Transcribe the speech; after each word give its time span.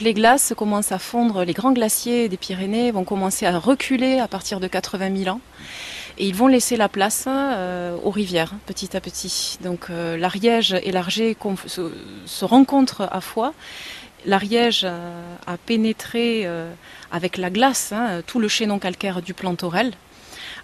Les 0.00 0.12
glaces 0.12 0.54
commencent 0.56 0.90
à 0.90 0.98
fondre, 0.98 1.44
les 1.44 1.52
grands 1.52 1.70
glaciers 1.70 2.28
des 2.28 2.36
Pyrénées 2.36 2.90
vont 2.90 3.04
commencer 3.04 3.46
à 3.46 3.56
reculer 3.56 4.18
à 4.18 4.26
partir 4.26 4.58
de 4.58 4.66
80 4.66 5.16
000 5.16 5.36
ans. 5.36 5.40
Et 6.18 6.26
ils 6.26 6.34
vont 6.34 6.48
laisser 6.48 6.76
la 6.76 6.88
place 6.88 7.26
euh, 7.28 7.96
aux 8.02 8.10
rivières 8.10 8.54
petit 8.66 8.96
à 8.96 9.00
petit. 9.00 9.56
Donc 9.62 9.90
euh, 9.90 10.16
l'Ariège 10.16 10.74
et 10.82 10.90
se, 10.90 11.92
se, 12.26 12.44
rencontrent 12.44 13.08
à 13.08 13.20
fois. 13.20 13.54
L'Ariège 14.26 14.82
euh, 14.82 15.36
a 15.46 15.56
pénétré 15.58 16.44
avec 17.12 17.36
la 17.36 17.50
glace 17.50 17.92
hein, 17.92 18.20
tout 18.26 18.40
le 18.40 18.48
chaînon 18.48 18.80
calcaire 18.80 19.22
du 19.22 19.32
Plantorel 19.32 19.92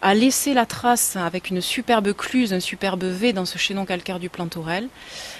a 0.03 0.15
laissé 0.15 0.55
la 0.55 0.67
trace 0.67 1.17
avec 1.17 1.51
une 1.51 1.61
superbe 1.61 2.13
cluse, 2.13 2.53
un 2.53 2.61
superbe 2.61 3.05
V 3.05 3.33
dans 3.33 3.45
ce 3.45 3.59
chaînon 3.59 3.85
calcaire 3.85 4.19
du 4.19 4.29
Plantorel. 4.29 4.89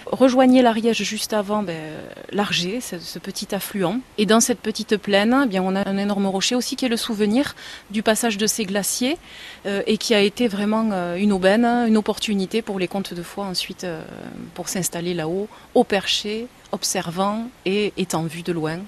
Rejoignez 0.07 0.63
l'Ariège 0.63 1.03
juste 1.03 1.33
avant 1.33 1.63
ben, 1.63 1.79
l'Arger, 2.31 2.81
ce, 2.81 3.19
petit 3.19 3.55
affluent. 3.55 4.01
Et 4.19 4.27
dans 4.27 4.41
cette 4.41 4.61
petite 4.61 4.97
plaine, 4.97 5.43
eh 5.45 5.49
bien, 5.49 5.63
on 5.63 5.75
a 5.77 5.89
un 5.89 5.97
énorme 5.97 6.27
rocher 6.27 6.55
aussi 6.55 6.77
qui 6.77 6.85
est 6.85 6.89
le 6.89 6.97
souvenir 6.97 7.55
du 7.91 8.03
passage 8.03 8.37
de 8.37 8.47
ces 8.47 8.65
glaciers 8.65 9.19
euh, 9.67 9.83
et 9.87 9.97
qui 9.97 10.15
a 10.15 10.21
été 10.21 10.49
vraiment 10.49 10.91
euh, 10.93 11.17
une 11.17 11.33
aubaine, 11.33 11.65
une 11.65 11.97
opportunité 11.97 12.63
pour 12.63 12.79
les 12.79 12.89
comtes 12.89 13.15
de 13.15 13.23
foi 13.23 13.45
ensuite 13.45 13.85
euh, 13.85 14.03
pour 14.55 14.69
s'installer 14.69 15.15
là-haut, 15.15 15.49
au 15.75 15.85
perché, 15.85 16.47
observant 16.73 17.49
et 17.65 17.93
étant 17.97 18.25
vu 18.25 18.43
de 18.43 18.53
loin. 18.53 18.79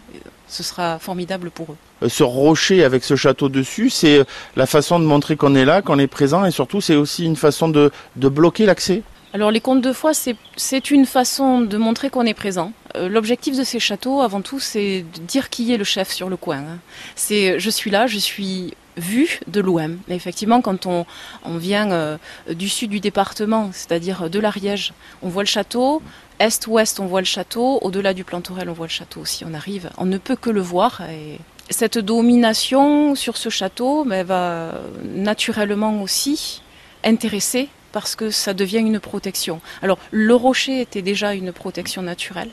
Ce 0.48 0.62
sera 0.62 0.98
formidable 0.98 1.50
pour 1.50 1.72
eux 1.72 1.76
ce 2.08 2.22
rocher 2.22 2.84
avec 2.84 3.04
ce 3.04 3.16
château 3.16 3.48
dessus, 3.48 3.90
c'est 3.90 4.24
la 4.56 4.66
façon 4.66 4.98
de 4.98 5.04
montrer 5.04 5.36
qu'on 5.36 5.54
est 5.54 5.64
là, 5.64 5.82
qu'on 5.82 5.98
est 5.98 6.06
présent, 6.06 6.44
et 6.44 6.50
surtout 6.50 6.80
c'est 6.80 6.96
aussi 6.96 7.24
une 7.24 7.36
façon 7.36 7.68
de, 7.68 7.90
de 8.16 8.28
bloquer 8.28 8.66
l'accès 8.66 9.02
alors 9.34 9.50
les 9.50 9.60
contes 9.60 9.80
de 9.80 9.94
foi, 9.94 10.12
c'est 10.12 10.90
une 10.90 11.06
façon 11.06 11.62
de 11.62 11.78
montrer 11.78 12.10
qu'on 12.10 12.26
est 12.26 12.34
présent. 12.34 12.72
Euh, 12.96 13.08
L'objectif 13.08 13.56
de 13.56 13.64
ces 13.64 13.80
châteaux, 13.80 14.20
avant 14.20 14.42
tout, 14.42 14.60
c'est 14.60 15.06
de 15.14 15.20
dire 15.20 15.48
qui 15.48 15.72
est 15.72 15.78
le 15.78 15.84
chef 15.84 16.10
sur 16.10 16.28
le 16.28 16.36
coin. 16.36 16.58
Hein. 16.58 16.78
C'est 17.16 17.58
je 17.58 17.70
suis 17.70 17.90
là, 17.90 18.06
je 18.06 18.18
suis 18.18 18.74
vu 18.96 19.40
de 19.46 19.60
l'OM. 19.60 19.98
Effectivement, 20.08 20.60
quand 20.60 20.86
on, 20.86 21.06
on 21.44 21.56
vient 21.56 21.90
euh, 21.90 22.18
du 22.50 22.68
sud 22.68 22.90
du 22.90 23.00
département, 23.00 23.70
c'est-à-dire 23.72 24.28
de 24.28 24.38
l'Ariège, 24.38 24.92
on 25.22 25.28
voit 25.28 25.42
le 25.42 25.48
château. 25.48 26.02
Est-ouest, 26.38 27.00
on 27.00 27.06
voit 27.06 27.20
le 27.20 27.26
château. 27.26 27.78
Au-delà 27.82 28.14
du 28.14 28.24
Plantorel, 28.24 28.68
on 28.68 28.72
voit 28.72 28.86
le 28.86 28.92
château 28.92 29.20
aussi. 29.20 29.44
On 29.44 29.54
arrive, 29.54 29.90
on 29.96 30.06
ne 30.06 30.18
peut 30.18 30.36
que 30.36 30.50
le 30.50 30.60
voir. 30.60 31.02
Et 31.10 31.38
cette 31.70 31.98
domination 31.98 33.14
sur 33.14 33.36
ce 33.36 33.48
château 33.48 34.04
va 34.04 34.74
naturellement 35.02 36.02
aussi 36.02 36.62
intéresser 37.04 37.68
parce 37.92 38.16
que 38.16 38.30
ça 38.30 38.54
devient 38.54 38.78
une 38.78 39.00
protection. 39.00 39.60
Alors 39.82 39.98
le 40.10 40.34
rocher 40.34 40.80
était 40.80 41.02
déjà 41.02 41.34
une 41.34 41.52
protection 41.52 42.02
naturelle 42.02 42.50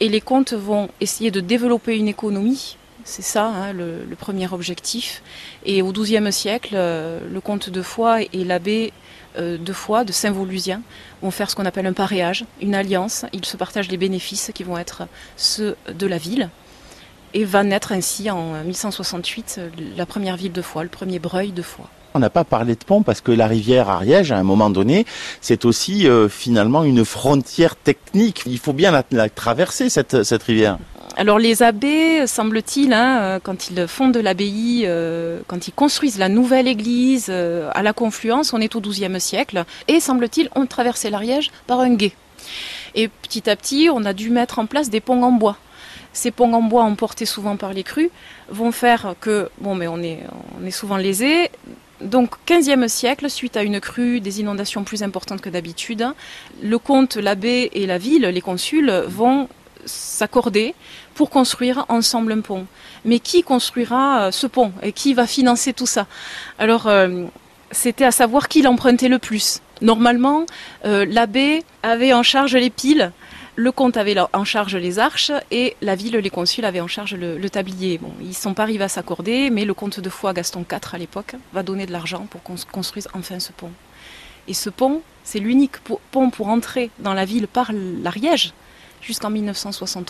et 0.00 0.08
les 0.08 0.20
comtes 0.20 0.54
vont 0.54 0.88
essayer 1.00 1.30
de 1.30 1.40
développer 1.40 1.96
une 1.96 2.08
économie. 2.08 2.76
C'est 3.04 3.22
ça 3.22 3.46
hein, 3.46 3.72
le, 3.72 4.06
premier 4.18 4.50
objectif. 4.52 5.22
Et 5.66 5.82
au 5.82 5.92
XIIe 5.92 6.32
siècle, 6.32 6.74
euh, 6.74 7.20
le 7.30 7.40
comte 7.40 7.68
de 7.68 7.82
Foix 7.82 8.22
et 8.22 8.44
l'abbé 8.44 8.92
euh, 9.38 9.58
de 9.58 9.72
Foix, 9.74 10.04
de 10.04 10.12
Saint-Volusien, 10.12 10.80
vont 11.22 11.30
faire 11.30 11.50
ce 11.50 11.54
qu'on 11.56 11.66
appelle 11.66 11.86
un 11.86 11.92
paréage, 11.92 12.46
une 12.62 12.74
alliance. 12.74 13.26
Ils 13.34 13.44
se 13.44 13.58
partagent 13.58 13.90
les 13.90 13.98
bénéfices 13.98 14.50
qui 14.54 14.62
vont 14.64 14.78
être 14.78 15.06
ceux 15.36 15.76
de 15.92 16.06
la 16.06 16.16
ville. 16.16 16.48
Et 17.34 17.44
va 17.44 17.62
naître 17.62 17.92
ainsi 17.92 18.30
en 18.30 18.62
1168 18.64 19.60
la 19.96 20.06
première 20.06 20.36
ville 20.36 20.52
de 20.52 20.62
Foix, 20.62 20.82
le 20.82 20.88
premier 20.88 21.18
breuil 21.18 21.52
de 21.52 21.62
Foix. 21.62 21.90
On 22.14 22.20
n'a 22.20 22.30
pas 22.30 22.44
parlé 22.44 22.76
de 22.76 22.84
pont 22.84 23.02
parce 23.02 23.20
que 23.20 23.32
la 23.32 23.48
rivière 23.48 23.88
Ariège, 23.88 24.30
à 24.30 24.38
un 24.38 24.44
moment 24.44 24.70
donné, 24.70 25.04
c'est 25.40 25.64
aussi 25.64 26.06
euh, 26.06 26.28
finalement 26.28 26.84
une 26.84 27.04
frontière 27.04 27.74
technique. 27.74 28.44
Il 28.46 28.60
faut 28.60 28.72
bien 28.72 29.02
la, 29.10 29.28
traverser, 29.28 29.90
cette 29.90 30.42
rivière. 30.44 30.78
Alors 31.16 31.38
les 31.38 31.62
abbés, 31.62 32.26
semble-t-il, 32.26 32.92
hein, 32.92 33.38
quand 33.42 33.70
ils 33.70 33.86
fondent 33.86 34.16
l'abbaye, 34.16 34.84
euh, 34.86 35.40
quand 35.46 35.68
ils 35.68 35.72
construisent 35.72 36.18
la 36.18 36.28
nouvelle 36.28 36.66
église 36.66 37.26
euh, 37.28 37.70
à 37.72 37.82
la 37.82 37.92
confluence, 37.92 38.52
on 38.52 38.60
est 38.60 38.74
au 38.74 38.80
XIIe 38.80 39.20
siècle, 39.20 39.64
et 39.86 40.00
semble-t-il, 40.00 40.48
on 40.56 40.66
traversait 40.66 41.10
l'Ariège 41.10 41.52
par 41.68 41.78
un 41.78 41.94
gué. 41.94 42.14
Et 42.96 43.06
petit 43.06 43.48
à 43.48 43.54
petit, 43.54 43.88
on 43.92 44.04
a 44.04 44.12
dû 44.12 44.30
mettre 44.30 44.58
en 44.58 44.66
place 44.66 44.90
des 44.90 45.00
ponts 45.00 45.22
en 45.22 45.32
bois 45.32 45.56
ces 46.16 46.30
ponts 46.30 46.52
en 46.52 46.62
bois 46.62 46.84
emportés 46.84 47.26
souvent 47.26 47.56
par 47.56 47.72
les 47.72 47.82
crues 47.82 48.10
vont 48.48 48.70
faire 48.70 49.16
que, 49.20 49.48
bon, 49.58 49.74
mais 49.74 49.88
on 49.88 50.00
est, 50.00 50.20
on 50.60 50.64
est 50.64 50.70
souvent 50.70 50.96
lésé. 50.96 51.50
Donc, 52.00 52.36
15e 52.46 52.86
siècle, 52.86 53.28
suite 53.28 53.56
à 53.56 53.64
une 53.64 53.80
crue, 53.80 54.20
des 54.20 54.40
inondations 54.40 54.84
plus 54.84 55.02
importantes 55.02 55.40
que 55.40 55.50
d'habitude, 55.50 56.06
le 56.62 56.78
comte, 56.78 57.16
l'abbé 57.16 57.68
et 57.72 57.86
la 57.86 57.98
ville, 57.98 58.22
les 58.22 58.40
consuls, 58.40 58.92
vont 59.08 59.48
s'accorder 59.86 60.74
pour 61.14 61.30
construire 61.30 61.84
ensemble 61.88 62.32
un 62.32 62.40
pont. 62.40 62.66
Mais 63.04 63.18
qui 63.18 63.42
construira 63.42 64.32
ce 64.32 64.46
pont 64.46 64.72
et 64.82 64.92
qui 64.92 65.14
va 65.14 65.26
financer 65.26 65.72
tout 65.72 65.86
ça? 65.86 66.06
Alors, 66.58 66.86
euh, 66.86 67.24
c'était 67.70 68.04
à 68.04 68.12
savoir 68.12 68.48
qui 68.48 68.62
l'empruntait 68.62 69.08
le 69.08 69.18
plus. 69.18 69.60
Normalement, 69.82 70.46
euh, 70.84 71.04
l'abbé 71.08 71.62
avait 71.82 72.12
en 72.12 72.22
charge 72.22 72.54
les 72.56 72.70
piles 72.70 73.12
le 73.56 73.70
comte 73.70 73.96
avait 73.96 74.16
en 74.32 74.44
charge 74.44 74.74
les 74.74 74.98
arches 74.98 75.30
et 75.52 75.76
la 75.80 75.94
ville, 75.94 76.16
les 76.16 76.30
consuls 76.30 76.64
avaient 76.64 76.80
en 76.80 76.88
charge 76.88 77.14
le, 77.14 77.38
le 77.38 77.50
tablier. 77.50 77.98
Bon, 77.98 78.10
ils 78.20 78.30
ne 78.30 78.32
sont 78.32 78.52
pas 78.52 78.64
arrivés 78.64 78.82
à 78.82 78.88
s'accorder, 78.88 79.48
mais 79.50 79.64
le 79.64 79.74
comte 79.74 80.00
de 80.00 80.10
Foix, 80.10 80.32
Gaston 80.32 80.64
IV 80.68 80.80
à 80.92 80.98
l'époque, 80.98 81.36
va 81.52 81.62
donner 81.62 81.86
de 81.86 81.92
l'argent 81.92 82.26
pour 82.30 82.42
qu'on 82.42 82.56
construise 82.72 83.08
enfin 83.14 83.38
ce 83.38 83.52
pont. 83.52 83.70
Et 84.48 84.54
ce 84.54 84.70
pont, 84.70 85.02
c'est 85.22 85.38
l'unique 85.38 85.76
pont 86.10 86.30
pour 86.30 86.48
entrer 86.48 86.90
dans 86.98 87.14
la 87.14 87.24
ville 87.24 87.46
par 87.46 87.70
l'Ariège 87.72 88.52
jusqu'en 89.04 89.30
1963. 89.30 90.04